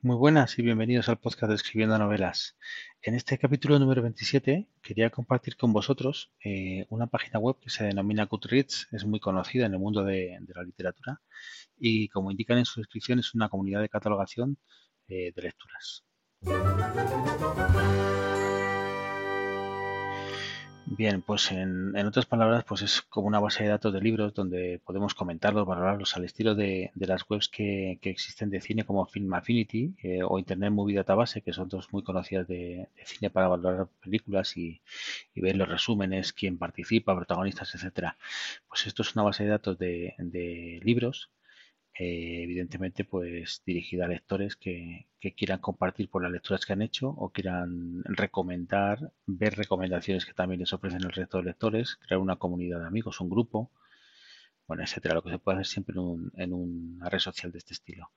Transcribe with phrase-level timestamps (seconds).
[0.00, 2.56] Muy buenas y bienvenidos al podcast de Escribiendo Novelas.
[3.02, 7.82] En este capítulo número 27 quería compartir con vosotros eh, una página web que se
[7.82, 11.20] denomina Goodreads, es muy conocida en el mundo de, la literatura
[11.76, 14.56] y como indican en su descripción es una comunidad de catalogación
[15.08, 16.04] eh, de lecturas.
[20.98, 24.80] Bien, pues en, otras palabras, pues es como una base de datos de libros donde
[24.84, 29.94] podemos comentarlos, valorarlos al estilo de, las webs que, existen de cine como Film Affinity
[30.02, 34.56] eh, o Internet Movie Database, que son dos muy conocidas de, cine para valorar películas
[34.56, 34.80] y,
[35.36, 38.18] ver los resúmenes, quién participa, protagonistas, etcétera.
[38.68, 41.30] Pues esto es una base de datos de, de libros
[42.00, 47.08] eh, evidentemente pues dirigida a lectores que, quieran compartir por las lecturas que han hecho
[47.08, 52.36] o quieran recomendar, ver recomendaciones que también les ofrecen el resto de lectores, crear una
[52.36, 53.72] comunidad de amigos, un grupo,
[54.68, 55.96] bueno, etcétera, lo que se puede hacer siempre
[56.36, 58.12] en, una red social de este estilo.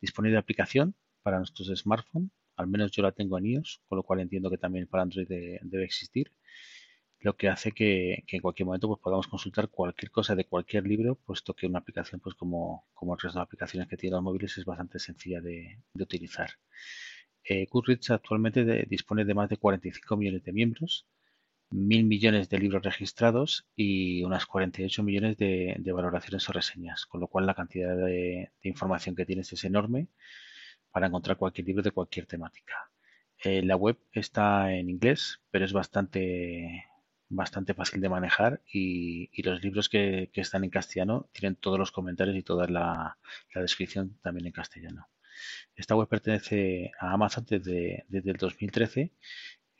[0.00, 4.04] Disponible de aplicación para nuestros smartphones, al menos yo la tengo en iOS, con lo
[4.04, 6.32] cual entiendo que también para Android debe existir
[7.20, 11.16] lo que hace que, en cualquier momento pues, podamos consultar cualquier cosa de cualquier libro,
[11.16, 14.56] puesto que una aplicación, pues como, como el resto de aplicaciones que tienen los móviles,
[14.58, 16.50] es bastante sencilla de, utilizar.
[17.44, 21.06] Eh, Goodreads actualmente dispone de más de 45 millones de miembros,
[21.70, 27.28] mil millones de libros registrados y unas 48 millones de, valoraciones o reseñas, con lo
[27.28, 30.08] cual la cantidad de, información que tienes es enorme
[30.92, 32.90] para encontrar cualquier libro de cualquier temática.
[33.44, 36.87] Eh, la web está en inglés, pero es bastante
[37.28, 42.36] bastante fácil de manejar y, los libros que, están en castellano tienen todos los comentarios
[42.36, 43.18] y toda la,
[43.54, 45.08] descripción también en castellano.
[45.76, 49.12] Esta web pertenece a Amazon desde, desde el 2013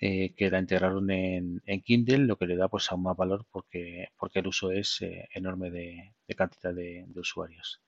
[0.00, 4.08] eh, que la integraron en, Kindle, lo que le da pues aún más valor porque,
[4.16, 7.82] porque el uso es eh, enorme de, cantidad de, de, usuarios.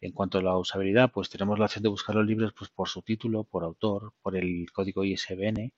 [0.00, 2.88] En cuanto a la usabilidad, pues tenemos la opción de buscar los libros pues, por
[2.88, 5.72] su título, por autor, por el código ISBN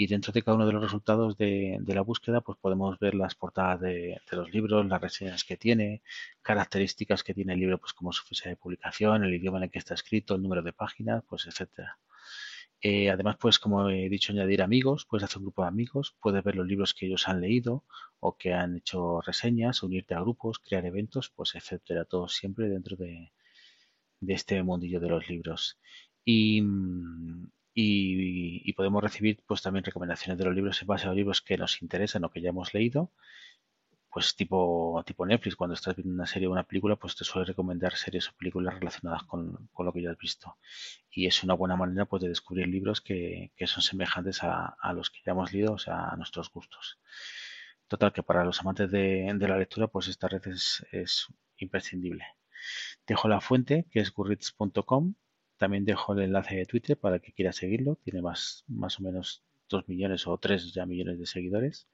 [0.00, 3.34] y dentro de cada uno de los resultados de, la búsqueda pues podemos ver las
[3.34, 6.00] portadas de, los libros, las reseñas que tiene,
[6.40, 9.70] características que tiene el libro pues como su fecha de publicación, el idioma en el
[9.70, 11.98] que está escrito, el número de páginas, pues etcétera.
[12.80, 16.42] Eh, además, pues como he dicho, añadir amigos, puedes hacer un grupo de amigos, puedes
[16.42, 17.84] ver los libros que ellos han leído
[18.20, 22.96] o que han hecho reseñas, unirte a grupos, crear eventos, pues etcétera, todo siempre dentro
[22.96, 23.32] de,
[24.20, 25.78] de este mundillo de los libros.
[26.24, 26.62] Y,
[27.74, 31.56] y, podemos recibir pues también recomendaciones de los libros en base a los libros que
[31.56, 33.12] nos interesan o que ya hemos leído
[34.10, 35.56] pues tipo tipo Netflix.
[35.56, 38.74] Cuando estás viendo una serie o una película pues te suele recomendar series o películas
[38.74, 40.56] relacionadas con, lo que ya has visto.
[41.10, 45.20] Y es una buena manera pues de descubrir libros que, son semejantes a, los que
[45.24, 46.98] ya hemos leído o sea a nuestros gustos.
[47.88, 52.24] Total que para los amantes de, la lectura pues esta red es, es imprescindible.
[53.06, 55.14] Dejo la fuente que es gurritz.com
[55.60, 57.96] también dejo el enlace de Twitter para que quiera seguirlo.
[58.02, 61.86] Tiene más, más o menos 2 millones o 3 ya millones de seguidores.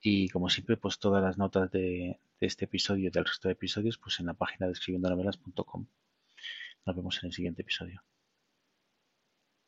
[0.00, 3.98] Y como siempre, pues todas las notas de, este episodio y del resto de episodios,
[3.98, 5.86] pues en la página de escribiendonovelas.com.
[6.86, 8.02] Nos vemos en el siguiente episodio.